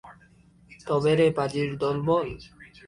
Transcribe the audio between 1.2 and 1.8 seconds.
পাজির